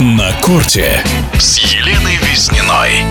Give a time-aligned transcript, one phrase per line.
[0.00, 1.02] На корте
[1.40, 3.02] с Еленой Визниной.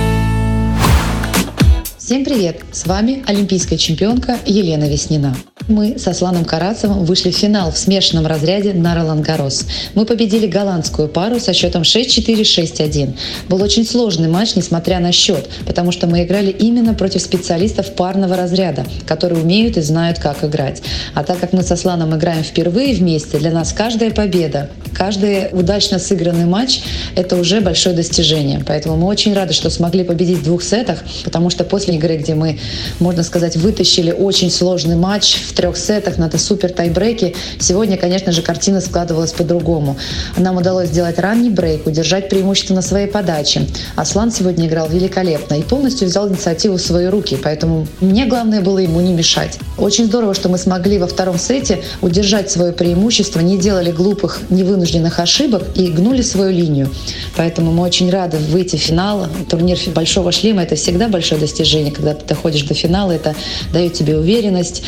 [1.97, 2.63] Всем привет!
[2.71, 5.35] С вами олимпийская чемпионка Елена Веснина.
[5.67, 9.65] Мы со Сланом Карацевым вышли в финал в смешанном разряде на Ролан Гарос.
[9.95, 13.17] Мы победили голландскую пару со счетом 6-4, 6-1.
[13.49, 18.37] Был очень сложный матч, несмотря на счет, потому что мы играли именно против специалистов парного
[18.37, 20.81] разряда, которые умеют и знают, как играть.
[21.13, 25.99] А так как мы со Сланом играем впервые вместе, для нас каждая победа, каждый удачно
[25.99, 26.79] сыгранный матч–
[27.15, 28.63] это уже большое достижение.
[28.65, 32.35] Поэтому мы очень рады, что смогли победить в двух сетах, потому что после игры, где
[32.35, 32.57] мы,
[32.99, 37.33] можно сказать, вытащили очень сложный матч в трех сетах на супер тайбреке.
[37.59, 39.97] Сегодня, конечно же, картина складывалась по-другому.
[40.37, 43.67] Нам удалось сделать ранний брейк, удержать преимущество на своей подаче.
[43.95, 48.77] Аслан сегодня играл великолепно и полностью взял инициативу в свои руки, поэтому мне главное было
[48.77, 49.57] ему не мешать.
[49.79, 55.19] Очень здорово, что мы смогли во втором сете удержать свое преимущество, не делали глупых, невынужденных
[55.19, 56.89] ошибок и гнули свою линию.
[57.35, 59.27] Поэтому мы очень рады выйти в финал.
[59.49, 61.91] Турнир «Большого шлема»— это всегда большое достижение.
[61.91, 63.35] Когда ты доходишь до финала, это
[63.73, 64.83] дает тебе уверенность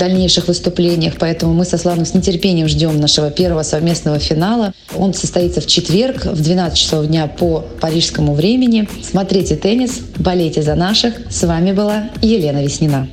[0.00, 1.14] дальнейших выступлениях.
[1.18, 4.72] Поэтому мы со Славным с нетерпением ждем нашего первого совместного финала.
[4.96, 8.88] Он состоится в четверг в 12 часов дня по парижскому времени.
[9.02, 11.14] Смотрите теннис, болейте за наших.
[11.30, 13.08] С вами была Елена Веснина.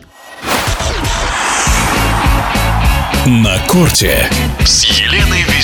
[3.25, 4.25] На корте
[4.65, 5.56] с Еленой.